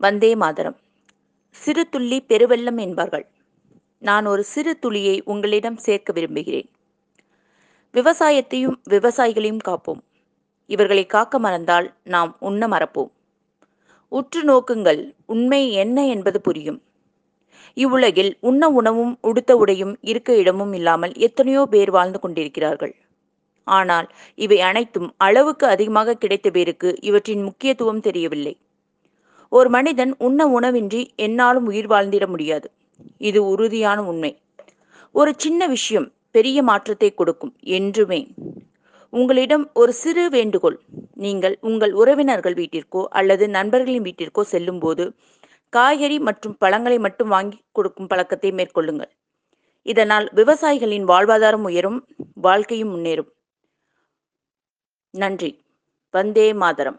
வந்தே 0.00 0.34
மாதரம். 0.34 0.76
சிறு 1.50 1.88
துள்ளி 1.88 2.22
பெருவெள்ளம் 2.28 2.76
என்பார்கள். 2.76 3.26
நான் 3.98 4.26
ஒரு 4.26 4.44
சிறு 4.44 4.78
துளியை 4.78 5.22
உங்களிடம் 5.24 5.76
சேர்க்க 5.76 6.12
விரும்புகிறேன். 6.12 6.68
விவசாயத்தையும் 7.94 8.76
விவசாயிகளையும் 8.90 9.62
காப்போம். 9.68 10.02
இவர்களை 10.66 11.06
காக்க 11.06 11.38
மறந்தால் 11.38 11.94
நாம் 12.04 12.36
உண்ண 12.38 12.68
மறப்போம். 12.68 13.10
உற்று 14.08 14.42
நோக்குங்கள். 14.44 15.14
உண்மை 15.26 15.72
என்ன 15.72 16.06
என்பது 16.06 16.40
புரியும். 16.40 16.82
இவ்வுலகில் 17.74 18.36
உண்ண 18.40 18.68
உணவும் 18.68 19.18
உடுத்த 19.22 19.56
உடையும் 19.56 19.94
இருக்க 20.00 20.36
இடமும் 20.36 20.72
இல்லாமல் 20.72 21.12
எத்தனையோ 21.12 21.66
பேர் 21.66 21.90
வாழ்ந்து 21.90 22.20
கொண்டிருக்கிறார்கள். 22.20 22.94
ஆனால் 23.64 24.06
இவை 24.34 24.60
அனைத்தும் 24.60 25.14
அளவுக்கு 25.16 25.66
அதிகமாக 25.66 26.14
கிடைத்த 26.14 26.50
பேருக்கு 26.50 26.98
இவற்றின் 27.00 27.42
முக்கியத்துவம் 27.42 28.00
தெரியவில்லை. 28.00 28.54
ஒரு 29.56 29.68
மனிதன் 29.70 30.12
உண்ண 30.18 30.40
உணவின்றி 30.58 31.00
என்னாலும் 31.16 31.66
உயிர் 31.66 31.88
வாழ்ந்திட 31.92 32.24
முடியாது. 32.26 32.68
இது 33.18 33.40
உறுதியான 33.44 33.98
உண்மை. 34.02 34.32
ஒரு 35.14 35.32
சின்ன 35.36 35.66
விஷயம் 35.66 36.08
பெரிய 36.30 36.58
மாற்றத்தை 36.62 37.10
கொடுக்கும் 37.14 37.52
என்றுமே. 37.78 38.20
உங்களிடம் 39.12 39.64
ஒரு 39.72 39.92
சிறு 39.92 40.24
வேண்டுகோள். 40.30 40.78
நீங்கள் 41.24 41.54
உங்கள் 41.60 41.92
உறவினர்கள் 41.92 42.54
வீட்டிற்கோ 42.54 43.02
அல்லது 43.18 43.44
நண்பர்களின் 43.48 44.06
வீட்டிற்கோ 44.08 44.42
செல்லும்போது 44.52 45.04
காய்கறி 45.72 46.18
மற்றும் 46.18 46.58
பழங்களை 46.58 46.98
மட்டும் 46.98 47.28
வாங்கி 47.28 47.58
கொடுக்கும் 47.72 48.06
பழக்கத்தை 48.06 48.50
மேற்கொள்ளுங்கள். 48.52 49.12
இதனால் 49.86 50.26
விவசாயிகளின் 50.34 51.06
வாழ்வாதாரம் 51.12 51.66
உயரும் 51.70 51.98
வாழ்க்கையும் 52.46 52.92
முன்னேறும். 52.94 53.30
நன்றி. 55.14 55.50
வந்தே 56.14 56.48
மாதரம். 56.62 56.98